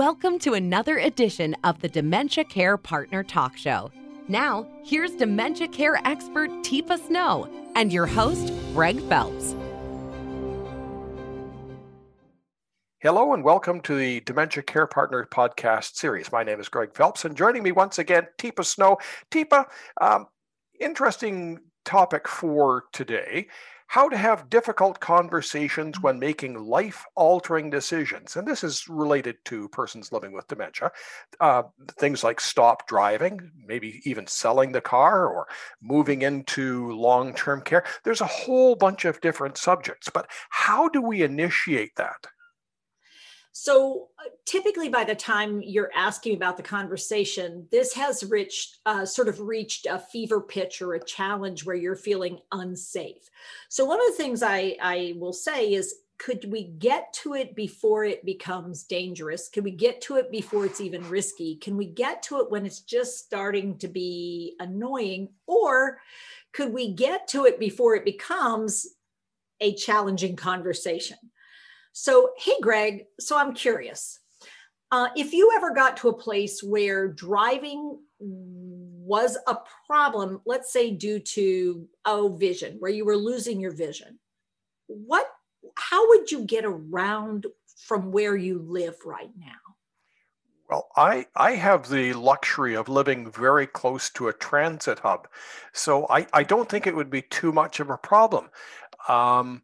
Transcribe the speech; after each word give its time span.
Welcome 0.00 0.38
to 0.38 0.54
another 0.54 0.96
edition 0.96 1.54
of 1.62 1.82
the 1.82 1.88
Dementia 1.90 2.44
Care 2.44 2.78
Partner 2.78 3.22
Talk 3.22 3.58
Show. 3.58 3.92
Now, 4.28 4.66
here's 4.82 5.10
dementia 5.10 5.68
care 5.68 6.00
expert 6.06 6.48
Teepa 6.62 7.06
Snow 7.06 7.46
and 7.76 7.92
your 7.92 8.06
host, 8.06 8.50
Greg 8.72 8.98
Phelps. 9.10 9.54
Hello 13.00 13.34
and 13.34 13.44
welcome 13.44 13.82
to 13.82 13.94
the 13.94 14.20
Dementia 14.20 14.62
Care 14.62 14.86
Partner 14.86 15.28
podcast 15.30 15.96
series. 15.96 16.32
My 16.32 16.44
name 16.44 16.60
is 16.60 16.70
Greg 16.70 16.94
Phelps, 16.94 17.26
and 17.26 17.36
joining 17.36 17.62
me 17.62 17.70
once 17.70 17.98
again, 17.98 18.26
Teepa 18.38 18.64
Snow. 18.64 18.96
Teepa, 19.30 19.66
um, 20.00 20.28
interesting 20.80 21.60
topic 21.90 22.28
for 22.28 22.84
today 22.92 23.48
how 23.88 24.08
to 24.08 24.16
have 24.16 24.48
difficult 24.48 25.00
conversations 25.00 26.00
when 26.00 26.16
making 26.16 26.54
life 26.54 27.04
altering 27.16 27.68
decisions. 27.68 28.36
And 28.36 28.46
this 28.46 28.62
is 28.62 28.88
related 28.88 29.44
to 29.46 29.68
persons 29.70 30.12
living 30.12 30.30
with 30.30 30.46
dementia. 30.46 30.92
Uh, 31.40 31.64
things 31.98 32.22
like 32.22 32.40
stop 32.40 32.86
driving, 32.86 33.50
maybe 33.66 34.00
even 34.04 34.28
selling 34.28 34.70
the 34.70 34.80
car 34.80 35.26
or 35.26 35.48
moving 35.82 36.22
into 36.22 36.92
long 36.92 37.34
term 37.34 37.62
care. 37.62 37.82
There's 38.04 38.20
a 38.20 38.26
whole 38.26 38.76
bunch 38.76 39.04
of 39.04 39.20
different 39.20 39.58
subjects, 39.58 40.08
but 40.14 40.30
how 40.50 40.88
do 40.88 41.02
we 41.02 41.22
initiate 41.22 41.96
that? 41.96 42.28
So 43.52 44.08
uh, 44.18 44.30
typically, 44.46 44.88
by 44.88 45.04
the 45.04 45.14
time 45.14 45.60
you're 45.62 45.90
asking 45.94 46.36
about 46.36 46.56
the 46.56 46.62
conversation, 46.62 47.66
this 47.72 47.94
has 47.94 48.24
reached 48.24 48.78
uh, 48.86 49.04
sort 49.04 49.28
of 49.28 49.40
reached 49.40 49.86
a 49.86 49.98
fever 49.98 50.40
pitch 50.40 50.80
or 50.80 50.94
a 50.94 51.04
challenge 51.04 51.64
where 51.64 51.76
you're 51.76 51.96
feeling 51.96 52.38
unsafe. 52.52 53.28
So 53.68 53.84
one 53.84 54.00
of 54.00 54.06
the 54.06 54.22
things 54.22 54.42
I, 54.42 54.76
I 54.80 55.14
will 55.18 55.32
say 55.32 55.72
is, 55.72 55.94
could 56.18 56.52
we 56.52 56.64
get 56.64 57.12
to 57.14 57.32
it 57.32 57.56
before 57.56 58.04
it 58.04 58.26
becomes 58.26 58.84
dangerous? 58.84 59.48
Can 59.48 59.64
we 59.64 59.70
get 59.70 60.02
to 60.02 60.16
it 60.16 60.30
before 60.30 60.66
it's 60.66 60.80
even 60.80 61.08
risky? 61.08 61.56
Can 61.56 61.78
we 61.78 61.86
get 61.86 62.22
to 62.24 62.40
it 62.40 62.50
when 62.50 62.66
it's 62.66 62.80
just 62.80 63.24
starting 63.24 63.78
to 63.78 63.88
be 63.88 64.54
annoying? 64.60 65.30
Or 65.46 65.98
could 66.52 66.74
we 66.74 66.92
get 66.92 67.26
to 67.28 67.46
it 67.46 67.58
before 67.58 67.96
it 67.96 68.04
becomes 68.04 68.86
a 69.60 69.74
challenging 69.74 70.36
conversation? 70.36 71.16
So, 71.92 72.30
hey, 72.38 72.54
Greg, 72.60 73.06
so 73.18 73.36
I'm 73.36 73.54
curious. 73.54 74.18
Uh, 74.92 75.08
if 75.16 75.32
you 75.32 75.52
ever 75.54 75.72
got 75.72 75.96
to 75.98 76.08
a 76.08 76.16
place 76.16 76.62
where 76.62 77.08
driving 77.08 77.98
was 78.18 79.38
a 79.46 79.56
problem, 79.86 80.40
let's 80.46 80.72
say 80.72 80.90
due 80.90 81.20
to 81.20 81.88
oh 82.04 82.36
vision, 82.36 82.76
where 82.80 82.90
you 82.90 83.04
were 83.04 83.16
losing 83.16 83.60
your 83.60 83.72
vision, 83.72 84.18
what 84.86 85.26
how 85.76 86.08
would 86.08 86.30
you 86.30 86.44
get 86.44 86.64
around 86.64 87.46
from 87.86 88.10
where 88.12 88.36
you 88.36 88.58
live 88.58 88.96
right 89.04 89.30
now? 89.38 89.70
Well, 90.68 90.88
I, 90.96 91.26
I 91.34 91.52
have 91.52 91.88
the 91.88 92.12
luxury 92.12 92.76
of 92.76 92.88
living 92.88 93.30
very 93.30 93.66
close 93.66 94.08
to 94.10 94.28
a 94.28 94.32
transit 94.32 95.00
hub. 95.00 95.26
So 95.72 96.06
I, 96.08 96.28
I 96.32 96.44
don't 96.44 96.68
think 96.68 96.86
it 96.86 96.94
would 96.94 97.10
be 97.10 97.22
too 97.22 97.52
much 97.52 97.80
of 97.80 97.90
a 97.90 97.96
problem. 97.96 98.50
Um, 99.08 99.62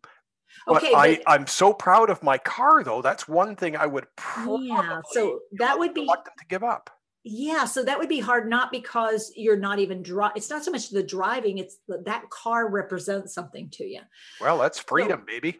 Okay, 0.68 0.90
but 0.92 0.96
I, 0.96 1.20
I'm 1.26 1.46
so 1.46 1.72
proud 1.72 2.10
of 2.10 2.22
my 2.22 2.38
car, 2.38 2.82
though. 2.82 3.02
That's 3.02 3.28
one 3.28 3.56
thing 3.56 3.76
I 3.76 3.86
would 3.86 4.06
probably 4.16 4.68
yeah. 4.68 5.00
So 5.10 5.40
that 5.58 5.78
would 5.78 5.94
be 5.94 6.02
reluctant 6.02 6.36
to 6.38 6.46
give 6.46 6.64
up. 6.64 6.90
Yeah, 7.28 7.64
so 7.64 7.82
that 7.82 7.98
would 7.98 8.08
be 8.08 8.20
hard, 8.20 8.48
not 8.48 8.70
because 8.70 9.32
you're 9.34 9.56
not 9.56 9.80
even 9.80 10.02
dri 10.02 10.28
It's 10.36 10.48
not 10.48 10.64
so 10.64 10.70
much 10.70 10.90
the 10.90 11.02
driving; 11.02 11.58
it's 11.58 11.78
the, 11.88 12.02
that 12.06 12.30
car 12.30 12.70
represents 12.70 13.34
something 13.34 13.68
to 13.70 13.84
you. 13.84 14.00
Well, 14.40 14.58
that's 14.58 14.78
freedom, 14.78 15.20
so, 15.20 15.26
baby. 15.26 15.58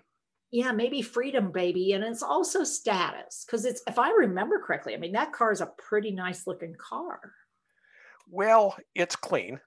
Yeah, 0.53 0.71
maybe 0.71 1.03
freedom, 1.03 1.51
baby, 1.51 1.93
and 1.93 2.05
it's 2.05 2.23
also 2.23 2.63
status 2.63 3.45
because 3.45 3.65
it's. 3.65 3.83
If 3.89 3.99
I 3.99 4.11
remember 4.11 4.61
correctly, 4.61 4.95
I 4.95 4.99
mean 4.99 5.13
that 5.13 5.33
car 5.33 5.51
is 5.51 5.61
a 5.61 5.73
pretty 5.77 6.13
nice 6.13 6.47
looking 6.47 6.77
car. 6.79 7.21
Well, 8.31 8.77
it's 8.95 9.17
clean. 9.17 9.61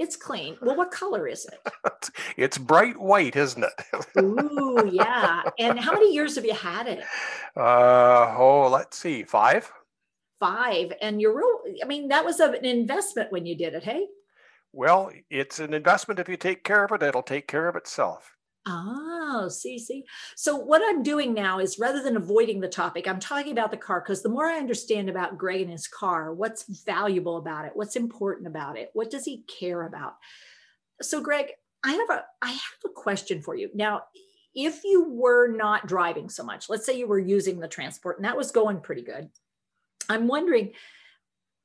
It's 0.00 0.16
clean. 0.16 0.56
Well, 0.62 0.76
what 0.76 0.90
color 0.90 1.28
is 1.28 1.44
it? 1.44 2.10
it's 2.38 2.56
bright 2.56 2.98
white, 2.98 3.36
isn't 3.36 3.62
it? 3.62 4.18
Ooh, 4.18 4.88
yeah. 4.90 5.42
And 5.58 5.78
how 5.78 5.92
many 5.92 6.14
years 6.14 6.36
have 6.36 6.46
you 6.46 6.54
had 6.54 6.88
it? 6.88 7.04
Uh, 7.56 8.36
oh, 8.38 8.68
let's 8.72 8.96
see, 8.96 9.24
five. 9.24 9.70
Five. 10.38 10.92
And 11.02 11.20
you're 11.20 11.36
real, 11.36 11.74
I 11.82 11.86
mean, 11.86 12.06
that 12.08 12.24
was 12.24 12.38
an 12.38 12.64
investment 12.64 13.32
when 13.32 13.44
you 13.44 13.56
did 13.56 13.74
it, 13.74 13.82
hey? 13.82 14.06
Well, 14.72 15.10
it's 15.30 15.58
an 15.58 15.74
investment. 15.74 16.20
If 16.20 16.28
you 16.28 16.36
take 16.36 16.62
care 16.62 16.84
of 16.84 16.92
it, 16.92 17.02
it'll 17.02 17.22
take 17.22 17.48
care 17.48 17.68
of 17.68 17.74
itself. 17.74 18.36
Oh, 18.66 19.48
see, 19.48 19.78
see. 19.78 20.04
So 20.36 20.56
what 20.56 20.82
I'm 20.84 21.02
doing 21.02 21.32
now 21.32 21.60
is 21.60 21.78
rather 21.78 22.02
than 22.02 22.16
avoiding 22.16 22.60
the 22.60 22.68
topic, 22.68 23.08
I'm 23.08 23.20
talking 23.20 23.52
about 23.52 23.70
the 23.70 23.76
car 23.76 24.00
because 24.00 24.22
the 24.22 24.28
more 24.28 24.46
I 24.46 24.58
understand 24.58 25.08
about 25.08 25.38
Greg 25.38 25.62
and 25.62 25.70
his 25.70 25.86
car, 25.86 26.34
what's 26.34 26.64
valuable 26.84 27.38
about 27.38 27.64
it, 27.64 27.72
what's 27.74 27.96
important 27.96 28.48
about 28.48 28.76
it, 28.76 28.90
what 28.92 29.10
does 29.10 29.24
he 29.24 29.44
care 29.44 29.82
about? 29.86 30.16
So, 31.00 31.22
Greg, 31.22 31.52
I 31.82 31.92
have 31.92 32.10
a 32.10 32.24
I 32.42 32.50
have 32.50 32.84
a 32.84 32.90
question 32.90 33.40
for 33.40 33.54
you. 33.54 33.70
Now, 33.74 34.02
if 34.54 34.84
you 34.84 35.08
were 35.08 35.48
not 35.48 35.86
driving 35.86 36.28
so 36.28 36.44
much, 36.44 36.68
let's 36.68 36.84
say 36.84 36.98
you 36.98 37.06
were 37.06 37.18
using 37.18 37.60
the 37.60 37.68
transport 37.68 38.18
and 38.18 38.24
that 38.26 38.36
was 38.36 38.50
going 38.50 38.80
pretty 38.80 39.02
good. 39.02 39.30
I'm 40.08 40.28
wondering, 40.28 40.72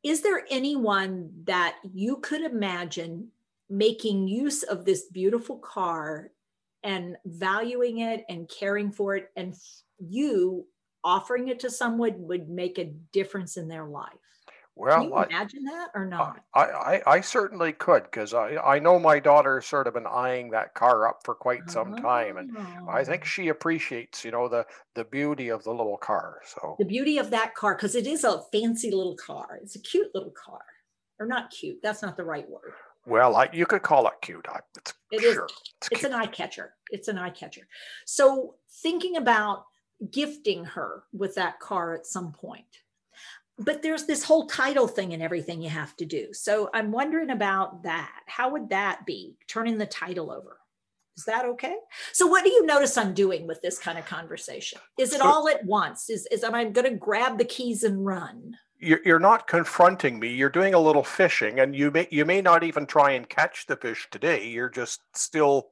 is 0.03 0.21
there 0.21 0.45
anyone 0.49 1.31
that 1.45 1.75
you 1.83 2.17
could 2.17 2.41
imagine 2.41 3.29
making 3.69 4.27
use 4.27 4.63
of 4.63 4.85
this 4.85 5.05
beautiful 5.05 5.57
car 5.57 6.29
and 6.85 7.17
valuing 7.25 7.99
it 7.99 8.23
and 8.29 8.49
caring 8.49 8.91
for 8.91 9.15
it 9.15 9.29
and 9.35 9.53
you 9.99 10.65
offering 11.03 11.49
it 11.49 11.59
to 11.59 11.69
someone 11.69 12.13
would 12.17 12.49
make 12.49 12.77
a 12.79 12.93
difference 13.11 13.57
in 13.57 13.67
their 13.67 13.85
life 13.85 14.13
well, 14.77 14.99
Can 14.99 15.09
you 15.09 15.23
imagine 15.23 15.63
I, 15.69 15.71
that 15.71 15.89
or 15.95 16.05
not? 16.05 16.43
I, 16.53 16.61
I, 16.61 17.01
I 17.07 17.21
certainly 17.21 17.71
could 17.71 18.03
because 18.03 18.33
I, 18.33 18.57
I 18.57 18.79
know 18.79 18.99
my 18.99 19.19
daughter 19.19 19.61
sort 19.61 19.87
of 19.87 19.93
been 19.93 20.05
eyeing 20.05 20.51
that 20.51 20.73
car 20.73 21.07
up 21.07 21.21
for 21.23 21.33
quite 21.33 21.69
some 21.69 21.93
oh. 21.93 21.97
time, 21.97 22.35
and 22.35 22.57
I 22.89 23.05
think 23.05 23.21
oh. 23.23 23.25
she 23.25 23.47
appreciates, 23.47 24.25
you 24.25 24.31
know, 24.31 24.49
the 24.49 24.65
the 24.95 25.05
beauty 25.05 25.47
of 25.47 25.63
the 25.63 25.71
little 25.71 25.97
car. 25.97 26.41
So 26.45 26.75
the 26.77 26.85
beauty 26.85 27.17
of 27.19 27.29
that 27.29 27.55
car 27.55 27.75
because 27.75 27.95
it 27.95 28.05
is 28.05 28.25
a 28.25 28.41
fancy 28.51 28.91
little 28.91 29.15
car. 29.15 29.59
It's 29.63 29.77
a 29.77 29.79
cute 29.79 30.09
little 30.13 30.33
car, 30.33 30.65
or 31.19 31.25
not 31.25 31.51
cute. 31.51 31.77
That's 31.81 32.01
not 32.01 32.17
the 32.17 32.25
right 32.25 32.49
word. 32.49 32.73
Well, 33.05 33.35
I, 33.35 33.49
you 33.53 33.65
could 33.65 33.83
call 33.83 34.07
it 34.07 34.13
cute. 34.21 34.45
I, 34.49 34.59
it's, 34.75 34.93
it 35.11 35.21
sure, 35.21 35.45
is, 35.45 35.51
it's, 35.81 35.89
it's 35.91 36.03
an 36.03 36.13
eye 36.13 36.27
catcher. 36.27 36.73
It's 36.89 37.07
an 37.07 37.17
eye 37.17 37.29
catcher. 37.29 37.67
So 38.05 38.55
thinking 38.81 39.17
about 39.17 39.65
gifting 40.11 40.65
her 40.65 41.03
with 41.13 41.35
that 41.35 41.59
car 41.59 41.93
at 41.93 42.05
some 42.05 42.31
point. 42.31 42.65
But 43.57 43.81
there's 43.81 44.05
this 44.05 44.23
whole 44.23 44.47
title 44.47 44.87
thing 44.87 45.13
and 45.13 45.23
everything 45.23 45.61
you 45.61 45.69
have 45.69 45.95
to 45.97 46.05
do. 46.05 46.33
So 46.33 46.69
I'm 46.73 46.91
wondering 46.91 47.29
about 47.29 47.83
that. 47.83 48.21
How 48.25 48.49
would 48.49 48.69
that 48.69 49.05
be 49.05 49.37
turning 49.47 49.77
the 49.77 49.85
title 49.85 50.29
over? 50.29 50.57
Is 51.17 51.23
that 51.23 51.45
okay? 51.45 51.77
So 52.11 52.27
what 52.27 52.43
do 52.43 52.49
you 52.49 52.65
notice 52.65 52.97
I'm 52.97 53.13
doing 53.13 53.47
with 53.47 53.61
this 53.61 53.79
kind 53.79 53.97
of 53.97 54.05
conversation? 54.05 54.79
Is 54.99 55.13
it 55.13 55.21
all 55.21 55.47
at 55.47 55.63
once? 55.63 56.09
Is, 56.09 56.27
is 56.29 56.43
am 56.43 56.53
I 56.53 56.65
going 56.65 56.91
to 56.91 56.97
grab 56.97 57.37
the 57.37 57.45
keys 57.45 57.83
and 57.83 58.05
run? 58.05 58.57
You're, 58.85 58.99
you're 59.03 59.19
not 59.19 59.47
confronting 59.47 60.19
me. 60.19 60.29
You're 60.29 60.49
doing 60.49 60.73
a 60.73 60.79
little 60.79 61.03
fishing 61.03 61.59
and 61.59 61.75
you 61.75 61.91
may 61.91 62.07
you 62.11 62.25
may 62.25 62.41
not 62.41 62.63
even 62.63 62.85
try 62.85 63.11
and 63.11 63.27
catch 63.27 63.65
the 63.65 63.75
fish 63.75 64.07
today. 64.11 64.47
You're 64.47 64.69
just 64.69 65.01
still 65.13 65.69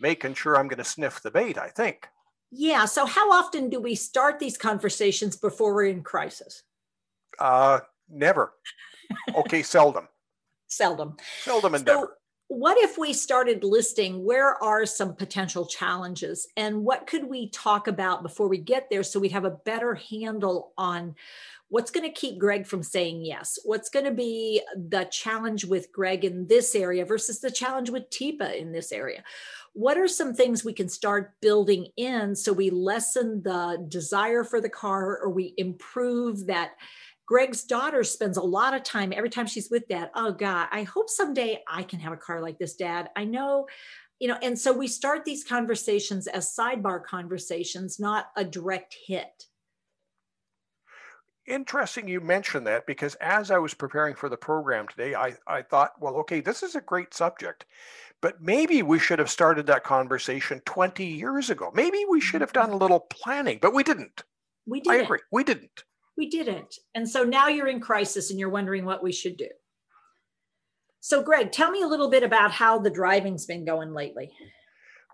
making 0.00 0.34
sure 0.34 0.56
i'm 0.58 0.68
going 0.68 0.78
to 0.78 0.84
sniff 0.84 1.22
the 1.22 1.30
bait 1.30 1.58
i 1.58 1.68
think. 1.68 2.08
Yeah 2.50 2.84
so 2.84 3.06
how 3.06 3.32
often 3.32 3.68
do 3.70 3.80
we 3.80 3.94
start 3.94 4.38
these 4.38 4.56
conversations 4.58 5.36
before 5.36 5.74
we're 5.74 5.86
in 5.86 6.02
crisis? 6.02 6.62
Uh 7.38 7.80
never. 8.08 8.52
Okay 9.34 9.62
seldom. 9.76 10.08
Seldom. 10.68 11.16
Seldom 11.42 11.74
and 11.74 11.86
so, 11.86 11.94
never. 11.94 12.18
what 12.48 12.76
if 12.78 12.98
we 12.98 13.12
started 13.12 13.64
listing 13.64 14.24
where 14.24 14.62
are 14.62 14.86
some 14.86 15.14
potential 15.14 15.66
challenges 15.66 16.46
and 16.56 16.84
what 16.84 17.06
could 17.06 17.24
we 17.24 17.48
talk 17.50 17.88
about 17.88 18.22
before 18.22 18.48
we 18.48 18.58
get 18.58 18.88
there 18.90 19.02
so 19.02 19.18
we'd 19.18 19.32
have 19.32 19.44
a 19.44 19.58
better 19.64 19.94
handle 19.94 20.72
on 20.76 21.14
what's 21.68 21.90
going 21.90 22.06
to 22.06 22.20
keep 22.20 22.38
Greg 22.38 22.66
from 22.66 22.82
saying 22.82 23.24
yes? 23.24 23.58
What's 23.64 23.88
going 23.88 24.04
to 24.04 24.12
be 24.12 24.62
the 24.74 25.04
challenge 25.10 25.64
with 25.64 25.92
Greg 25.92 26.24
in 26.24 26.46
this 26.46 26.74
area 26.74 27.04
versus 27.04 27.40
the 27.40 27.50
challenge 27.50 27.90
with 27.90 28.08
Teepa 28.10 28.56
in 28.56 28.72
this 28.72 28.92
area? 28.92 29.24
What 29.72 29.98
are 29.98 30.08
some 30.08 30.32
things 30.32 30.64
we 30.64 30.72
can 30.72 30.88
start 30.88 31.34
building 31.42 31.88
in 31.96 32.34
so 32.34 32.52
we 32.52 32.70
lessen 32.70 33.42
the 33.42 33.84
desire 33.88 34.44
for 34.44 34.60
the 34.60 34.70
car 34.70 35.18
or 35.18 35.30
we 35.30 35.54
improve 35.56 36.46
that? 36.46 36.72
Greg's 37.26 37.64
daughter 37.64 38.04
spends 38.04 38.36
a 38.36 38.42
lot 38.42 38.72
of 38.72 38.84
time 38.84 39.12
every 39.12 39.28
time 39.28 39.46
she's 39.46 39.68
with 39.68 39.88
dad. 39.88 40.10
Oh, 40.14 40.30
God, 40.32 40.68
I 40.70 40.84
hope 40.84 41.10
someday 41.10 41.60
I 41.68 41.82
can 41.82 41.98
have 41.98 42.12
a 42.12 42.16
car 42.16 42.40
like 42.40 42.58
this, 42.58 42.76
dad. 42.76 43.10
I 43.16 43.24
know 43.24 43.66
you 44.18 44.28
know 44.28 44.38
and 44.40 44.58
so 44.58 44.72
we 44.72 44.88
start 44.88 45.26
these 45.26 45.44
conversations 45.44 46.26
as 46.26 46.54
sidebar 46.56 47.04
conversations 47.04 48.00
not 48.00 48.28
a 48.36 48.42
direct 48.42 48.96
hit 49.06 49.44
interesting 51.46 52.08
you 52.08 52.20
mentioned 52.20 52.66
that 52.66 52.86
because 52.86 53.14
as 53.16 53.50
I 53.50 53.58
was 53.58 53.74
preparing 53.74 54.14
for 54.14 54.28
the 54.28 54.36
program 54.36 54.88
today, 54.88 55.14
I, 55.14 55.36
I 55.46 55.62
thought, 55.62 55.92
well, 56.00 56.16
okay, 56.16 56.40
this 56.40 56.62
is 56.62 56.74
a 56.74 56.80
great 56.80 57.14
subject, 57.14 57.64
but 58.20 58.42
maybe 58.42 58.82
we 58.82 58.98
should 58.98 59.18
have 59.18 59.30
started 59.30 59.66
that 59.66 59.84
conversation 59.84 60.60
20 60.64 61.04
years 61.04 61.50
ago. 61.50 61.70
Maybe 61.74 62.04
we 62.08 62.20
should 62.20 62.40
have 62.40 62.52
done 62.52 62.70
a 62.70 62.72
mm-hmm. 62.72 62.82
little 62.82 63.00
planning, 63.00 63.58
but 63.60 63.74
we 63.74 63.82
didn't. 63.82 64.24
We 64.66 64.80
didn't. 64.80 65.00
I 65.00 65.04
agree. 65.04 65.20
We 65.30 65.44
didn't. 65.44 65.84
We 66.16 66.28
didn't. 66.28 66.78
And 66.94 67.08
so 67.08 67.24
now 67.24 67.48
you're 67.48 67.68
in 67.68 67.80
crisis 67.80 68.30
and 68.30 68.40
you're 68.40 68.48
wondering 68.48 68.84
what 68.84 69.02
we 69.02 69.12
should 69.12 69.36
do. 69.36 69.48
So, 71.00 71.22
Greg, 71.22 71.52
tell 71.52 71.70
me 71.70 71.82
a 71.82 71.86
little 71.86 72.10
bit 72.10 72.22
about 72.24 72.50
how 72.50 72.78
the 72.78 72.90
driving's 72.90 73.46
been 73.46 73.64
going 73.64 73.92
lately. 73.92 74.32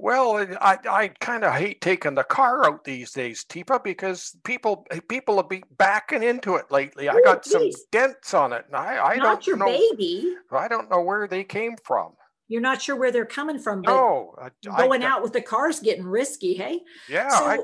Well, 0.02 0.44
I, 0.60 0.78
I 0.90 1.08
kind 1.20 1.44
of 1.44 1.54
hate 1.54 1.80
taking 1.80 2.16
the 2.16 2.24
car 2.24 2.66
out 2.66 2.82
these 2.82 3.12
days, 3.12 3.46
Teepa, 3.48 3.84
because 3.84 4.36
people 4.42 4.84
eh, 4.90 4.98
people 5.08 5.36
have 5.36 5.48
been 5.48 5.62
backing 5.78 6.24
into 6.24 6.56
it 6.56 6.72
lately. 6.72 7.06
Ooh, 7.06 7.12
I 7.12 7.20
got 7.20 7.44
geez. 7.44 7.52
some 7.52 7.70
dents 7.92 8.34
on 8.34 8.52
it, 8.52 8.64
and 8.66 8.74
I, 8.74 8.96
I 8.96 9.14
not 9.14 9.22
don't 9.22 9.46
your 9.46 9.56
know, 9.58 9.66
baby. 9.66 10.34
I 10.50 10.66
don't 10.66 10.90
know 10.90 11.02
where 11.02 11.28
they 11.28 11.44
came 11.44 11.76
from. 11.84 12.14
You're 12.48 12.60
not 12.60 12.82
sure 12.82 12.96
where 12.96 13.12
they're 13.12 13.24
coming 13.24 13.60
from. 13.60 13.82
But 13.82 13.92
no, 13.92 14.34
going 14.76 15.04
I, 15.04 15.06
out 15.06 15.22
with 15.22 15.34
the 15.34 15.40
car's 15.40 15.78
getting 15.78 16.04
risky. 16.04 16.54
Hey. 16.54 16.80
Yeah, 17.08 17.28
so, 17.28 17.44
I, 17.44 17.58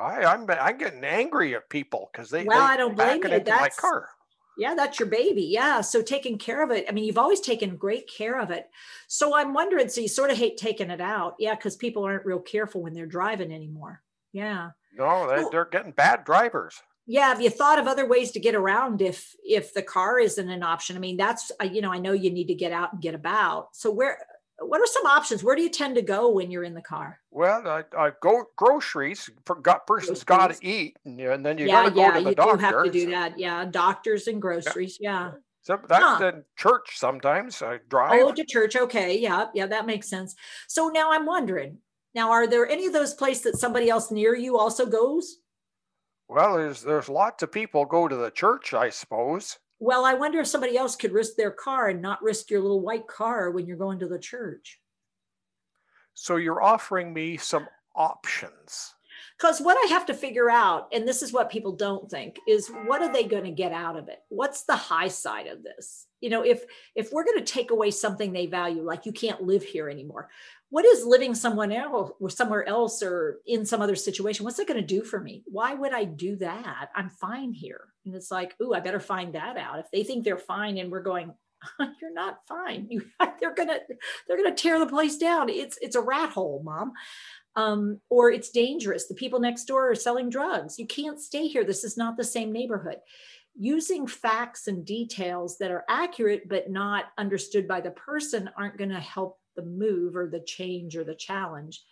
I, 0.00 0.32
I'm 0.32 0.48
I'm 0.48 0.78
getting 0.78 1.02
angry 1.02 1.56
at 1.56 1.68
people 1.70 2.08
because 2.12 2.30
they. 2.30 2.44
Well, 2.44 2.56
they 2.56 2.74
I 2.74 2.76
don't 2.76 2.94
blame 2.94 3.20
you. 3.20 3.40
That's, 3.40 3.48
my 3.48 3.68
car. 3.70 4.10
Yeah, 4.56 4.74
that's 4.74 4.98
your 4.98 5.08
baby. 5.08 5.42
Yeah. 5.42 5.80
So 5.80 6.02
taking 6.02 6.38
care 6.38 6.62
of 6.62 6.70
it. 6.70 6.86
I 6.88 6.92
mean, 6.92 7.04
you've 7.04 7.18
always 7.18 7.40
taken 7.40 7.76
great 7.76 8.08
care 8.08 8.40
of 8.40 8.50
it. 8.50 8.70
So 9.08 9.34
I'm 9.34 9.52
wondering, 9.52 9.88
so 9.88 10.00
you 10.00 10.08
sort 10.08 10.30
of 10.30 10.38
hate 10.38 10.56
taking 10.56 10.90
it 10.90 11.00
out. 11.00 11.34
Yeah, 11.38 11.54
because 11.54 11.76
people 11.76 12.04
aren't 12.04 12.26
real 12.26 12.40
careful 12.40 12.82
when 12.82 12.94
they're 12.94 13.06
driving 13.06 13.52
anymore. 13.52 14.02
Yeah. 14.32 14.70
No, 14.96 15.28
they, 15.28 15.44
they're 15.50 15.64
getting 15.64 15.92
bad 15.92 16.24
drivers. 16.24 16.80
Yeah. 17.06 17.28
Have 17.28 17.40
you 17.40 17.50
thought 17.50 17.78
of 17.78 17.86
other 17.86 18.06
ways 18.06 18.30
to 18.32 18.40
get 18.40 18.54
around 18.54 19.02
if 19.02 19.34
if 19.44 19.74
the 19.74 19.82
car 19.82 20.18
isn't 20.18 20.48
an 20.48 20.62
option? 20.62 20.96
I 20.96 21.00
mean, 21.00 21.16
that's 21.16 21.52
uh, 21.60 21.64
you 21.64 21.80
know, 21.80 21.92
I 21.92 21.98
know 21.98 22.12
you 22.12 22.30
need 22.30 22.46
to 22.48 22.54
get 22.54 22.72
out 22.72 22.92
and 22.92 23.02
get 23.02 23.14
about. 23.14 23.76
So 23.76 23.90
where 23.90 24.18
what 24.60 24.80
are 24.80 24.86
some 24.86 25.06
options? 25.06 25.42
Where 25.42 25.56
do 25.56 25.62
you 25.62 25.68
tend 25.68 25.96
to 25.96 26.02
go 26.02 26.30
when 26.30 26.50
you're 26.50 26.64
in 26.64 26.74
the 26.74 26.82
car? 26.82 27.18
Well, 27.30 27.66
I, 27.66 27.82
I 27.96 28.12
go 28.20 28.44
groceries. 28.56 29.28
For 29.46 29.56
got 29.56 29.86
person's 29.86 30.24
got 30.24 30.54
to 30.54 30.66
eat, 30.66 30.96
and, 31.04 31.18
and, 31.20 31.44
then 31.44 31.58
you 31.58 31.66
yeah, 31.66 31.72
got 31.72 31.88
to 31.88 31.90
go 31.90 32.12
to 32.12 32.22
the 32.22 32.30
you 32.30 32.34
doctor. 32.34 32.56
do 32.56 32.62
have 32.62 32.84
to 32.84 32.90
do 32.90 33.10
that. 33.10 33.38
Yeah, 33.38 33.64
doctors 33.64 34.26
and 34.26 34.40
groceries. 34.40 34.98
Yeah. 35.00 35.32
yeah. 35.32 35.32
So 35.62 35.80
that's 35.88 36.04
huh. 36.04 36.26
in 36.26 36.44
church 36.56 36.98
sometimes. 36.98 37.62
I 37.62 37.74
oh, 37.74 37.78
drive. 37.88 38.22
Oh, 38.22 38.32
to 38.32 38.44
church. 38.44 38.76
Okay. 38.76 39.18
Yeah. 39.18 39.46
Yeah. 39.54 39.66
That 39.66 39.86
makes 39.86 40.08
sense. 40.08 40.34
So 40.68 40.88
now 40.88 41.12
I'm 41.12 41.26
wondering. 41.26 41.78
Now, 42.14 42.30
are 42.30 42.46
there 42.46 42.68
any 42.68 42.86
of 42.86 42.92
those 42.92 43.14
places 43.14 43.42
that 43.42 43.58
somebody 43.58 43.90
else 43.90 44.12
near 44.12 44.36
you 44.36 44.56
also 44.56 44.86
goes? 44.86 45.38
Well, 46.28 46.58
there's 46.58 46.82
there's 46.82 47.08
lots 47.08 47.42
of 47.42 47.50
people 47.50 47.84
go 47.86 48.06
to 48.06 48.14
the 48.14 48.30
church, 48.30 48.72
I 48.72 48.90
suppose 48.90 49.58
well, 49.78 50.04
I 50.04 50.14
wonder 50.14 50.40
if 50.40 50.46
somebody 50.46 50.76
else 50.76 50.96
could 50.96 51.12
risk 51.12 51.36
their 51.36 51.50
car 51.50 51.88
and 51.88 52.00
not 52.00 52.22
risk 52.22 52.50
your 52.50 52.60
little 52.60 52.80
white 52.80 53.06
car 53.06 53.50
when 53.50 53.66
you're 53.66 53.76
going 53.76 53.98
to 54.00 54.08
the 54.08 54.18
church. 54.18 54.80
So 56.14 56.36
you're 56.36 56.62
offering 56.62 57.12
me 57.12 57.36
some 57.36 57.66
options. 57.94 58.94
Because 59.38 59.60
what 59.60 59.76
I 59.76 59.92
have 59.92 60.06
to 60.06 60.14
figure 60.14 60.48
out, 60.48 60.88
and 60.92 61.06
this 61.06 61.22
is 61.22 61.32
what 61.32 61.50
people 61.50 61.72
don't 61.72 62.08
think, 62.08 62.38
is 62.46 62.70
what 62.86 63.02
are 63.02 63.12
they 63.12 63.24
going 63.24 63.44
to 63.44 63.50
get 63.50 63.72
out 63.72 63.96
of 63.96 64.08
it? 64.08 64.20
What's 64.28 64.62
the 64.62 64.76
high 64.76 65.08
side 65.08 65.48
of 65.48 65.62
this? 65.62 66.06
You 66.20 66.30
know, 66.30 66.42
if 66.42 66.64
if 66.94 67.12
we're 67.12 67.24
going 67.24 67.38
to 67.38 67.44
take 67.44 67.70
away 67.70 67.90
something 67.90 68.32
they 68.32 68.46
value, 68.46 68.82
like 68.82 69.06
you 69.06 69.12
can't 69.12 69.42
live 69.42 69.64
here 69.64 69.88
anymore, 69.90 70.30
what 70.74 70.84
is 70.84 71.06
living 71.06 71.36
someone 71.36 71.70
else 71.70 72.10
or 72.18 72.28
somewhere 72.28 72.68
else 72.68 73.00
or 73.00 73.38
in 73.46 73.64
some 73.64 73.80
other 73.80 73.94
situation? 73.94 74.42
What's 74.42 74.58
it 74.58 74.66
going 74.66 74.80
to 74.80 74.84
do 74.84 75.04
for 75.04 75.20
me? 75.20 75.44
Why 75.46 75.72
would 75.72 75.92
i 75.92 76.02
do 76.02 76.34
that? 76.38 76.88
I'm 76.96 77.10
fine 77.10 77.52
here. 77.52 77.82
And 78.04 78.12
it's 78.12 78.32
like 78.32 78.56
ooh 78.60 78.74
i 78.74 78.80
better 78.80 78.98
find 78.98 79.36
that 79.36 79.56
out. 79.56 79.78
If 79.78 79.86
they 79.92 80.02
think 80.02 80.24
they're 80.24 80.36
fine 80.36 80.78
and 80.78 80.90
we're 80.90 81.04
going 81.04 81.32
you're 82.00 82.12
not 82.12 82.38
fine. 82.48 82.88
You 82.90 83.04
they're 83.40 83.54
gonna 83.54 83.78
they're 84.26 84.36
gonna 84.36 84.52
tear 84.52 84.80
the 84.80 84.88
place 84.88 85.16
down. 85.16 85.48
It's 85.48 85.78
it's 85.80 85.94
a 85.94 86.00
rat 86.00 86.30
hole 86.30 86.60
mom. 86.64 86.90
Um, 87.54 88.00
or 88.10 88.32
it's 88.32 88.50
dangerous. 88.50 89.06
The 89.06 89.14
people 89.14 89.38
next 89.38 89.66
door 89.66 89.92
are 89.92 89.94
selling 89.94 90.28
drugs. 90.28 90.76
You 90.76 90.88
can't 90.88 91.20
stay 91.20 91.46
here. 91.46 91.62
This 91.62 91.84
is 91.84 91.96
not 91.96 92.16
the 92.16 92.24
same 92.24 92.50
neighborhood. 92.50 92.96
Using 93.56 94.08
facts 94.08 94.66
and 94.66 94.84
details 94.84 95.56
that 95.58 95.70
are 95.70 95.84
accurate 95.88 96.48
but 96.48 96.68
not 96.68 97.04
understood 97.16 97.68
by 97.68 97.80
the 97.80 97.92
person 97.92 98.50
aren't 98.56 98.76
going 98.76 98.90
to 98.90 98.98
help 98.98 99.38
the 99.56 99.62
move 99.62 100.16
or 100.16 100.28
the 100.28 100.40
change 100.40 100.96
or 100.96 101.04
the 101.04 101.14
challenge. 101.14 101.82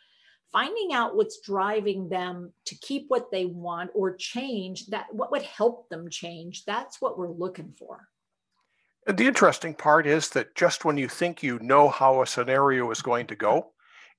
Finding 0.53 0.93
out 0.93 1.17
what's 1.17 1.41
driving 1.41 2.09
them 2.09 2.53
to 2.67 2.75
keep 2.77 3.07
what 3.09 3.31
they 3.31 3.47
want 3.47 3.91
or 3.95 4.15
change 4.15 4.87
that 4.89 5.07
what 5.13 5.31
would 5.31 5.43
help 5.43 5.89
them 5.89 6.11
change 6.11 6.65
that's 6.67 7.01
what 7.01 7.19
we're 7.19 7.31
looking 7.31 7.73
for. 7.79 8.07
The 9.07 9.27
interesting 9.27 9.75
part 9.75 10.07
is 10.07 10.29
that 10.31 10.55
just 10.55 10.85
when 10.85 10.99
you 10.99 11.09
think 11.09 11.43
you 11.43 11.59
know 11.61 11.89
how 11.89 12.23
a 12.23 12.27
scenario 12.27 12.91
is 12.91 13.03
going 13.03 13.27
to 13.29 13.35
go 13.35 13.73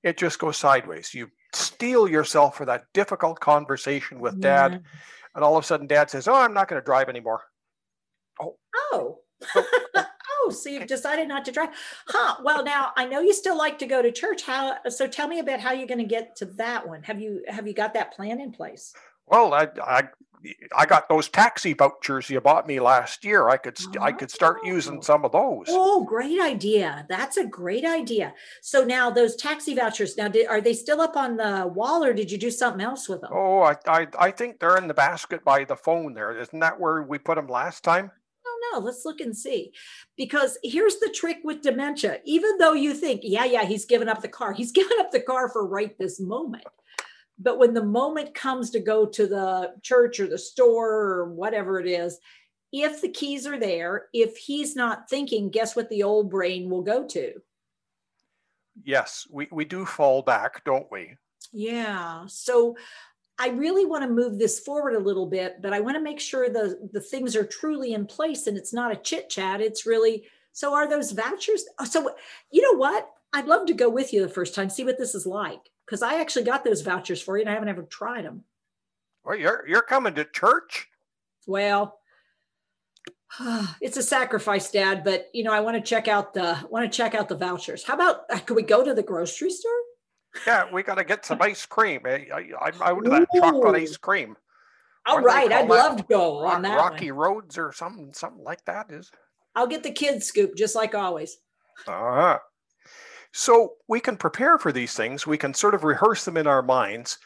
it 0.04 0.18
just 0.18 0.38
goes 0.38 0.58
sideways. 0.58 1.14
You 1.14 1.30
steel 1.54 2.06
yourself 2.06 2.56
for 2.58 2.66
that 2.66 2.84
difficult 2.92 3.40
conversation 3.40 4.20
with 4.20 4.40
dad 4.40 4.72
yeah. 4.72 4.78
and 5.34 5.42
all 5.42 5.56
of 5.56 5.64
a 5.64 5.66
sudden 5.66 5.86
dad 5.86 6.10
says 6.10 6.28
oh 6.28 6.34
i'm 6.34 6.52
not 6.52 6.68
going 6.68 6.80
to 6.80 6.84
drive 6.84 7.08
anymore. 7.08 7.42
Oh 8.40 8.56
oh, 8.92 9.20
oh. 9.54 10.04
Oh, 10.42 10.50
so 10.50 10.68
you've 10.68 10.86
decided 10.86 11.28
not 11.28 11.44
to 11.44 11.52
drive. 11.52 11.70
Huh. 12.08 12.36
Well, 12.42 12.64
now 12.64 12.92
I 12.96 13.06
know 13.06 13.20
you 13.20 13.32
still 13.32 13.56
like 13.56 13.78
to 13.78 13.86
go 13.86 14.02
to 14.02 14.12
church. 14.12 14.42
How 14.42 14.76
so 14.88 15.06
tell 15.06 15.28
me 15.28 15.38
about 15.38 15.60
how 15.60 15.72
you're 15.72 15.86
going 15.86 15.98
to 15.98 16.04
get 16.04 16.36
to 16.36 16.46
that 16.46 16.86
one. 16.86 17.02
Have 17.02 17.20
you 17.20 17.42
have 17.48 17.66
you 17.66 17.74
got 17.74 17.94
that 17.94 18.12
plan 18.12 18.40
in 18.40 18.52
place? 18.52 18.92
Well, 19.26 19.54
I 19.54 19.68
I 19.82 20.08
I 20.76 20.86
got 20.86 21.08
those 21.08 21.28
taxi 21.28 21.72
vouchers 21.72 22.28
you 22.28 22.40
bought 22.40 22.66
me 22.66 22.80
last 22.80 23.24
year. 23.24 23.48
I 23.48 23.56
could 23.56 23.78
oh. 23.96 24.02
I 24.02 24.12
could 24.12 24.30
start 24.30 24.58
using 24.64 24.98
oh. 24.98 25.00
some 25.00 25.24
of 25.24 25.32
those. 25.32 25.66
Oh, 25.68 26.04
great 26.04 26.40
idea! 26.40 27.06
That's 27.08 27.36
a 27.36 27.46
great 27.46 27.84
idea. 27.84 28.34
So 28.60 28.84
now 28.84 29.10
those 29.10 29.36
taxi 29.36 29.74
vouchers. 29.74 30.16
Now, 30.16 30.28
did, 30.28 30.46
are 30.46 30.60
they 30.60 30.74
still 30.74 31.00
up 31.00 31.16
on 31.16 31.36
the 31.36 31.70
wall, 31.74 32.04
or 32.04 32.12
did 32.12 32.30
you 32.30 32.38
do 32.38 32.50
something 32.50 32.82
else 32.82 33.08
with 33.08 33.22
them? 33.22 33.30
Oh, 33.32 33.62
I, 33.62 33.76
I 33.86 34.06
I 34.18 34.30
think 34.30 34.60
they're 34.60 34.76
in 34.76 34.88
the 34.88 34.94
basket 34.94 35.44
by 35.44 35.64
the 35.64 35.76
phone. 35.76 36.14
There 36.14 36.38
isn't 36.38 36.60
that 36.60 36.78
where 36.78 37.02
we 37.02 37.18
put 37.18 37.36
them 37.36 37.46
last 37.46 37.82
time? 37.82 38.10
Know. 38.72 38.78
Let's 38.78 39.04
look 39.04 39.20
and 39.20 39.36
see. 39.36 39.72
Because 40.16 40.58
here's 40.62 40.96
the 40.98 41.10
trick 41.14 41.38
with 41.44 41.62
dementia. 41.62 42.20
Even 42.24 42.58
though 42.58 42.72
you 42.72 42.94
think, 42.94 43.20
yeah, 43.24 43.44
yeah, 43.44 43.64
he's 43.64 43.84
given 43.84 44.08
up 44.08 44.22
the 44.22 44.28
car, 44.28 44.52
he's 44.52 44.72
given 44.80 44.98
up 45.00 45.10
the 45.10 45.20
car 45.20 45.48
for 45.48 45.66
right 45.66 45.96
this 45.98 46.20
moment. 46.20 46.64
But 47.38 47.58
when 47.58 47.74
the 47.74 47.84
moment 47.84 48.34
comes 48.34 48.70
to 48.70 48.80
go 48.80 49.06
to 49.06 49.26
the 49.26 49.74
church 49.82 50.20
or 50.20 50.28
the 50.28 50.38
store 50.38 50.92
or 50.92 51.34
whatever 51.34 51.80
it 51.80 51.86
is, 51.86 52.18
if 52.72 53.00
the 53.00 53.08
keys 53.08 53.46
are 53.46 53.58
there, 53.58 54.06
if 54.12 54.36
he's 54.36 54.74
not 54.74 55.08
thinking, 55.08 55.50
guess 55.50 55.76
what 55.76 55.88
the 55.90 56.02
old 56.02 56.30
brain 56.30 56.68
will 56.68 56.82
go 56.82 57.06
to? 57.06 57.34
Yes, 58.82 59.26
we, 59.30 59.48
we 59.52 59.64
do 59.64 59.84
fall 59.84 60.22
back, 60.22 60.64
don't 60.64 60.90
we? 60.90 61.16
Yeah. 61.52 62.24
So 62.26 62.76
I 63.38 63.48
really 63.48 63.84
want 63.84 64.04
to 64.04 64.08
move 64.08 64.38
this 64.38 64.60
forward 64.60 64.94
a 64.94 65.00
little 65.00 65.26
bit, 65.26 65.60
but 65.60 65.72
I 65.72 65.80
want 65.80 65.96
to 65.96 66.02
make 66.02 66.20
sure 66.20 66.48
the, 66.48 66.88
the 66.92 67.00
things 67.00 67.34
are 67.34 67.44
truly 67.44 67.92
in 67.92 68.06
place 68.06 68.46
and 68.46 68.56
it's 68.56 68.72
not 68.72 68.92
a 68.92 68.96
chit 68.96 69.28
chat. 69.28 69.60
It's 69.60 69.86
really, 69.86 70.24
so 70.52 70.72
are 70.72 70.88
those 70.88 71.10
vouchers? 71.12 71.64
Oh, 71.80 71.84
so, 71.84 72.14
you 72.50 72.62
know 72.62 72.78
what? 72.78 73.10
I'd 73.32 73.46
love 73.46 73.66
to 73.66 73.74
go 73.74 73.88
with 73.88 74.12
you 74.12 74.22
the 74.22 74.28
first 74.28 74.54
time, 74.54 74.70
see 74.70 74.84
what 74.84 74.98
this 74.98 75.14
is 75.16 75.26
like, 75.26 75.70
because 75.84 76.02
I 76.02 76.20
actually 76.20 76.44
got 76.44 76.64
those 76.64 76.82
vouchers 76.82 77.20
for 77.20 77.36
you 77.36 77.42
and 77.42 77.50
I 77.50 77.54
haven't 77.54 77.68
ever 77.68 77.82
tried 77.82 78.24
them. 78.24 78.44
Well, 79.24 79.36
you're, 79.36 79.64
you're 79.66 79.82
coming 79.82 80.14
to 80.14 80.24
church? 80.24 80.88
Well, 81.46 81.98
it's 83.80 83.96
a 83.96 84.02
sacrifice, 84.02 84.70
Dad, 84.70 85.02
but 85.04 85.28
you 85.32 85.42
know, 85.42 85.52
I 85.52 85.60
want 85.60 85.76
to 85.76 85.82
check 85.82 86.08
out 86.08 86.34
the 86.34 86.58
want 86.70 86.90
to 86.90 86.96
check 86.96 87.14
out 87.14 87.28
the 87.28 87.36
vouchers. 87.36 87.84
How 87.84 87.94
about 87.94 88.22
uh, 88.30 88.38
could 88.38 88.54
we 88.54 88.62
go 88.62 88.84
to 88.84 88.94
the 88.94 89.02
grocery 89.02 89.50
store? 89.50 89.72
Yeah, 90.46 90.64
we 90.72 90.82
got 90.82 90.96
to 90.96 91.04
get 91.04 91.24
some 91.24 91.40
ice 91.40 91.64
cream. 91.66 92.00
I, 92.04 92.26
I, 92.60 92.72
I 92.80 92.92
would 92.92 93.04
that 93.06 93.26
chocolate 93.34 93.76
ice 93.76 93.96
cream. 93.96 94.36
All 95.06 95.20
right, 95.20 95.52
I'd 95.52 95.68
love 95.68 95.98
to 95.98 96.02
go 96.04 96.44
on 96.44 96.62
that. 96.62 96.76
Rocky 96.76 97.12
one. 97.12 97.20
Roads 97.20 97.58
or 97.58 97.72
something, 97.72 98.12
something 98.12 98.42
like 98.42 98.64
that 98.64 98.90
is. 98.90 99.10
I'll 99.54 99.66
get 99.66 99.82
the 99.82 99.92
kids 99.92 100.26
scoop 100.26 100.56
just 100.56 100.74
like 100.74 100.94
always. 100.94 101.36
Uh-huh. 101.86 102.38
So 103.32 103.74
we 103.88 104.00
can 104.00 104.16
prepare 104.16 104.58
for 104.58 104.72
these 104.72 104.94
things. 104.94 105.26
We 105.26 105.38
can 105.38 105.54
sort 105.54 105.74
of 105.74 105.84
rehearse 105.84 106.24
them 106.24 106.36
in 106.36 106.46
our 106.46 106.62
minds, 106.62 107.18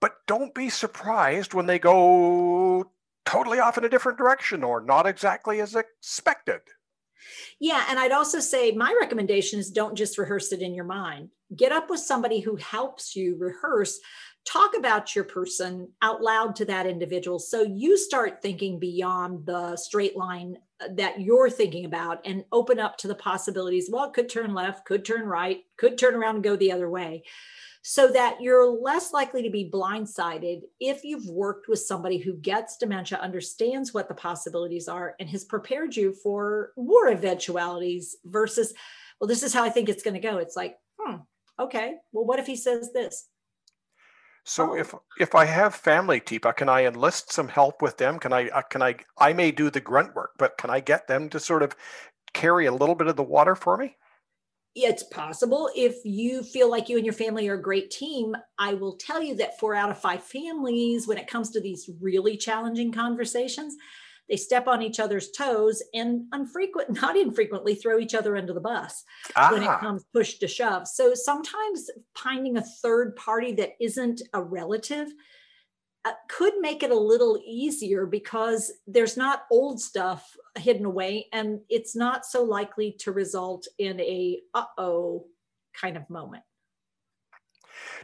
but 0.00 0.16
don't 0.26 0.54
be 0.54 0.68
surprised 0.68 1.54
when 1.54 1.66
they 1.66 1.78
go 1.78 2.90
totally 3.24 3.58
off 3.58 3.78
in 3.78 3.84
a 3.84 3.88
different 3.88 4.18
direction 4.18 4.64
or 4.64 4.80
not 4.80 5.06
exactly 5.06 5.60
as 5.60 5.74
expected. 5.74 6.60
Yeah. 7.60 7.84
And 7.88 7.98
I'd 7.98 8.12
also 8.12 8.40
say 8.40 8.72
my 8.72 8.94
recommendation 9.00 9.58
is 9.58 9.70
don't 9.70 9.96
just 9.96 10.18
rehearse 10.18 10.52
it 10.52 10.62
in 10.62 10.74
your 10.74 10.84
mind. 10.84 11.30
Get 11.56 11.72
up 11.72 11.90
with 11.90 12.00
somebody 12.00 12.40
who 12.40 12.56
helps 12.56 13.16
you 13.16 13.36
rehearse. 13.38 13.98
Talk 14.44 14.76
about 14.76 15.14
your 15.14 15.24
person 15.24 15.88
out 16.00 16.22
loud 16.22 16.56
to 16.56 16.64
that 16.66 16.86
individual. 16.86 17.38
So 17.38 17.62
you 17.62 17.98
start 17.98 18.40
thinking 18.40 18.78
beyond 18.78 19.46
the 19.46 19.76
straight 19.76 20.16
line 20.16 20.58
uh, 20.80 20.88
that 20.96 21.20
you're 21.20 21.50
thinking 21.50 21.84
about 21.84 22.26
and 22.26 22.44
open 22.52 22.78
up 22.78 22.96
to 22.98 23.08
the 23.08 23.14
possibilities. 23.14 23.88
Well, 23.90 24.04
it 24.04 24.14
could 24.14 24.28
turn 24.28 24.54
left, 24.54 24.86
could 24.86 25.04
turn 25.04 25.26
right, 25.26 25.60
could 25.76 25.98
turn 25.98 26.14
around 26.14 26.36
and 26.36 26.44
go 26.44 26.56
the 26.56 26.72
other 26.72 26.88
way 26.88 27.24
so 27.82 28.08
that 28.08 28.40
you're 28.40 28.68
less 28.68 29.12
likely 29.12 29.42
to 29.42 29.50
be 29.50 29.70
blindsided 29.70 30.62
if 30.80 31.04
you've 31.04 31.28
worked 31.28 31.68
with 31.68 31.78
somebody 31.80 32.18
who 32.18 32.34
gets 32.34 32.76
dementia, 32.76 33.18
understands 33.18 33.94
what 33.94 34.08
the 34.08 34.14
possibilities 34.14 34.88
are, 34.88 35.14
and 35.20 35.28
has 35.28 35.44
prepared 35.44 35.96
you 35.96 36.12
for 36.12 36.72
more 36.76 37.08
eventualities 37.08 38.16
versus, 38.24 38.74
well, 39.20 39.28
this 39.28 39.42
is 39.42 39.54
how 39.54 39.64
I 39.64 39.70
think 39.70 39.88
it's 39.88 40.02
going 40.02 40.14
to 40.14 40.20
go. 40.20 40.38
It's 40.38 40.56
like, 40.56 40.76
hmm, 40.98 41.16
okay, 41.58 41.96
well, 42.12 42.24
what 42.24 42.38
if 42.38 42.46
he 42.46 42.56
says 42.56 42.92
this? 42.92 43.28
So 44.44 44.72
oh. 44.72 44.76
if 44.76 44.94
if 45.20 45.34
I 45.34 45.44
have 45.44 45.74
family, 45.74 46.20
Teepa, 46.20 46.56
can 46.56 46.70
I 46.70 46.86
enlist 46.86 47.32
some 47.32 47.48
help 47.48 47.82
with 47.82 47.98
them? 47.98 48.18
Can 48.18 48.32
I 48.32 48.48
uh, 48.48 48.62
can 48.62 48.80
I 48.80 48.96
I 49.18 49.34
may 49.34 49.50
do 49.50 49.68
the 49.68 49.80
grunt 49.80 50.14
work, 50.14 50.30
but 50.38 50.56
can 50.56 50.70
I 50.70 50.80
get 50.80 51.06
them 51.06 51.28
to 51.30 51.38
sort 51.38 51.62
of 51.62 51.76
carry 52.32 52.64
a 52.64 52.72
little 52.72 52.94
bit 52.94 53.08
of 53.08 53.16
the 53.16 53.22
water 53.22 53.54
for 53.54 53.76
me? 53.76 53.97
It's 54.84 55.02
possible 55.02 55.70
if 55.74 55.96
you 56.04 56.42
feel 56.42 56.70
like 56.70 56.88
you 56.88 56.96
and 56.96 57.04
your 57.04 57.12
family 57.12 57.48
are 57.48 57.54
a 57.54 57.62
great 57.62 57.90
team. 57.90 58.36
I 58.58 58.74
will 58.74 58.96
tell 58.96 59.22
you 59.22 59.34
that 59.36 59.58
four 59.58 59.74
out 59.74 59.90
of 59.90 60.00
five 60.00 60.22
families, 60.22 61.08
when 61.08 61.18
it 61.18 61.26
comes 61.26 61.50
to 61.50 61.60
these 61.60 61.90
really 62.00 62.36
challenging 62.36 62.92
conversations, 62.92 63.74
they 64.28 64.36
step 64.36 64.68
on 64.68 64.82
each 64.82 65.00
other's 65.00 65.30
toes 65.30 65.82
and 65.94 66.26
unfrequent 66.32 66.90
not 67.02 67.16
infrequently 67.16 67.74
throw 67.74 67.98
each 67.98 68.14
other 68.14 68.36
under 68.36 68.52
the 68.52 68.60
bus 68.60 69.04
ah. 69.36 69.50
when 69.50 69.62
it 69.62 69.68
ah. 69.68 69.78
comes 69.78 70.04
push 70.12 70.34
to 70.38 70.46
shove 70.46 70.86
so 70.86 71.14
sometimes 71.14 71.90
finding 72.14 72.56
a 72.56 72.64
third 72.82 73.16
party 73.16 73.52
that 73.52 73.70
isn't 73.80 74.22
a 74.34 74.42
relative 74.42 75.08
could 76.28 76.54
make 76.60 76.82
it 76.82 76.90
a 76.90 76.98
little 76.98 77.40
easier 77.44 78.06
because 78.06 78.72
there's 78.86 79.16
not 79.16 79.44
old 79.50 79.80
stuff 79.80 80.36
hidden 80.56 80.84
away 80.84 81.26
and 81.32 81.60
it's 81.68 81.94
not 81.94 82.24
so 82.24 82.42
likely 82.42 82.92
to 82.92 83.12
result 83.12 83.66
in 83.78 84.00
a 84.00 84.40
uh-oh 84.54 85.24
kind 85.74 85.96
of 85.96 86.08
moment 86.08 86.42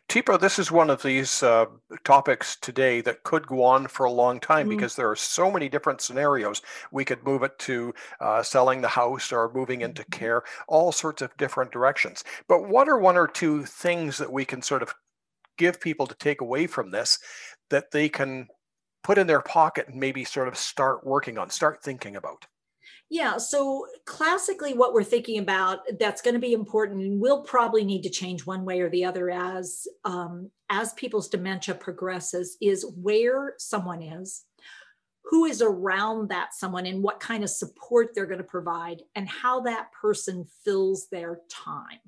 Teepa, 0.09 0.39
this 0.39 0.59
is 0.59 0.71
one 0.71 0.91
of 0.91 1.03
these 1.03 1.43
uh, 1.43 1.67
topics 2.05 2.57
today 2.61 3.01
that 3.01 3.23
could 3.23 3.47
go 3.47 3.65
on 3.65 3.89
for 3.89 4.05
a 4.05 4.13
long 4.13 4.39
time 4.39 4.69
mm-hmm. 4.69 4.77
because 4.77 4.95
there 4.95 5.11
are 5.11 5.17
so 5.17 5.51
many 5.51 5.69
different 5.69 6.01
scenarios. 6.01 6.63
We 6.93 7.05
could 7.05 7.25
move 7.25 7.43
it 7.43 7.59
to 7.61 7.95
uh, 8.21 8.43
selling 8.43 8.83
the 8.83 8.89
house 8.89 9.33
or 9.33 9.53
moving 9.55 9.81
into 9.81 10.03
mm-hmm. 10.03 10.19
care, 10.19 10.43
all 10.69 10.93
sorts 10.93 11.23
of 11.23 11.37
different 11.37 11.73
directions. 11.73 12.23
But 12.49 12.69
what 12.69 12.89
are 12.89 12.99
one 12.99 13.17
or 13.17 13.27
two 13.27 13.65
things 13.65 14.19
that 14.19 14.31
we 14.31 14.45
can 14.45 14.63
sort 14.63 14.83
of 14.83 14.95
give 15.57 15.81
people 15.81 16.07
to 16.07 16.15
take 16.17 16.41
away 16.41 16.67
from 16.67 16.91
this 16.91 17.19
that 17.71 17.91
they 17.91 18.09
can 18.09 18.49
put 19.03 19.19
in 19.19 19.27
their 19.27 19.43
pocket 19.43 19.89
and 19.89 20.01
maybe 20.01 20.25
sort 20.25 20.49
of 20.49 20.57
start 20.57 21.07
working 21.07 21.39
on, 21.39 21.51
start 21.51 21.83
thinking 21.83 22.17
about? 22.17 22.47
Yeah. 23.11 23.37
So 23.37 23.87
classically, 24.07 24.75
what 24.75 24.95
we're 24.95 25.05
thinking 25.05 25.39
about 25.39 25.81
that's 25.99 26.23
going 26.23 26.35
to 26.35 26.41
be 26.41 26.53
important, 26.53 27.03
and 27.03 27.21
we'll 27.21 27.43
probably 27.43 27.85
need 27.85 28.03
to 28.03 28.11
change 28.11 28.47
one 28.47 28.65
way 28.65 28.81
or 28.81 28.91
the 28.91 29.05
other 29.05 29.31
as 29.31 29.87
um, 30.05 30.51
as 30.71 30.95
people's 30.95 31.29
dementia 31.29 31.75
progresses, 31.75 32.57
is 32.61 32.87
where 33.01 33.55
someone 33.59 34.03
is, 34.03 34.45
who 35.25 35.45
is 35.45 35.61
around 35.63 36.31
that 36.31 36.55
someone, 36.55 36.87
and 36.87 37.03
what 37.03 37.21
kind 37.21 37.45
of 37.45 37.51
support 37.51 38.15
they're 38.15 38.27
going 38.27 38.39
to 38.39 38.45
provide, 38.45 39.03
and 39.15 39.29
how 39.29 39.61
that 39.61 39.93
person 39.93 40.47
fills 40.65 41.07
their 41.13 41.41
time. 41.51 42.01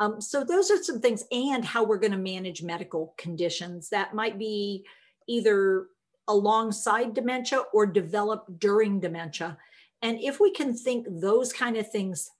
Um, 0.00 0.20
so 0.20 0.44
those 0.44 0.70
are 0.70 0.82
some 0.82 1.00
things, 1.00 1.24
and 1.32 1.64
how 1.64 1.84
we're 1.84 1.98
going 1.98 2.12
to 2.12 2.18
manage 2.18 2.62
medical 2.62 3.14
conditions 3.18 3.88
that 3.90 4.14
might 4.14 4.38
be 4.38 4.84
either 5.26 5.86
alongside 6.28 7.14
dementia 7.14 7.62
or 7.72 7.86
develop 7.86 8.46
during 8.58 9.00
dementia 9.00 9.56
and 10.02 10.18
if 10.20 10.40
we 10.40 10.50
can 10.52 10.74
think 10.74 11.06
those 11.08 11.52
kind 11.52 11.76
of 11.76 11.90
things 11.90 12.30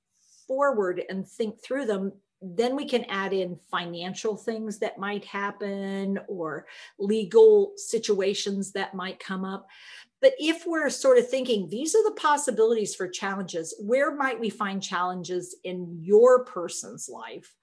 forward 0.47 1.03
and 1.09 1.27
think 1.27 1.63
through 1.63 1.87
them, 1.87 2.13
then 2.41 2.77
we 2.77 2.85
can 2.85 3.05
add 3.05 3.33
in 3.33 3.59
financial 3.71 4.37
things 4.37 4.79
that 4.79 4.99
might 4.99 5.25
happen 5.25 6.21
or 6.29 6.67
legal 6.99 7.73
situations 7.77 8.73
that 8.73 8.95
might 8.95 9.19
come 9.19 9.45
up. 9.45 9.67
But 10.21 10.33
if 10.39 10.67
we're 10.67 10.91
sort 10.91 11.19
of 11.19 11.29
thinking 11.29 11.69
these 11.69 11.95
are 11.95 12.03
the 12.05 12.17
possibilities 12.17 12.95
for 12.95 13.09
challenges, 13.09 13.75
where 13.81 14.15
might 14.15 14.41
we 14.41 14.51
find 14.51 14.83
challenges 14.83 15.57
in 15.65 15.99
your 16.01 16.45
person's 16.45 17.09
life? 17.09 17.55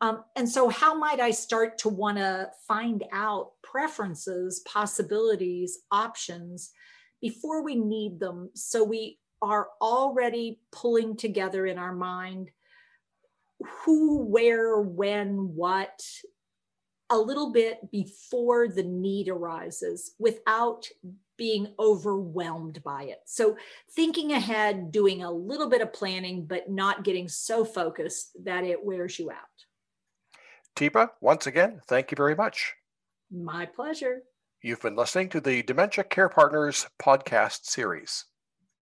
Um, 0.00 0.24
and 0.36 0.48
so, 0.48 0.68
how 0.68 0.94
might 0.94 1.20
I 1.20 1.30
start 1.30 1.78
to 1.78 1.88
want 1.88 2.18
to 2.18 2.50
find 2.68 3.04
out 3.12 3.52
preferences, 3.62 4.62
possibilities, 4.66 5.78
options 5.90 6.72
before 7.22 7.62
we 7.62 7.74
need 7.74 8.20
them 8.20 8.50
so 8.54 8.84
we 8.84 9.18
are 9.40 9.68
already 9.80 10.60
pulling 10.72 11.16
together 11.16 11.66
in 11.66 11.78
our 11.78 11.94
mind 11.94 12.50
who, 13.60 14.24
where, 14.24 14.78
when, 14.80 15.54
what, 15.54 16.02
a 17.10 17.18
little 17.18 17.52
bit 17.52 17.90
before 17.90 18.68
the 18.68 18.82
need 18.82 19.28
arises 19.28 20.14
without 20.18 20.86
being 21.36 21.68
overwhelmed 21.78 22.82
by 22.82 23.04
it. 23.04 23.20
So, 23.26 23.56
thinking 23.92 24.32
ahead, 24.32 24.92
doing 24.92 25.22
a 25.22 25.30
little 25.30 25.68
bit 25.68 25.80
of 25.80 25.92
planning, 25.92 26.46
but 26.46 26.70
not 26.70 27.04
getting 27.04 27.28
so 27.28 27.64
focused 27.64 28.36
that 28.44 28.64
it 28.64 28.84
wears 28.84 29.18
you 29.18 29.30
out. 29.30 29.38
Teepa, 30.76 31.10
once 31.20 31.46
again, 31.46 31.80
thank 31.86 32.10
you 32.10 32.16
very 32.16 32.34
much. 32.34 32.74
My 33.30 33.66
pleasure. 33.66 34.22
You've 34.62 34.80
been 34.80 34.96
listening 34.96 35.28
to 35.30 35.40
the 35.40 35.62
Dementia 35.62 36.04
Care 36.04 36.28
Partners 36.28 36.86
podcast 37.00 37.66
series. 37.66 38.24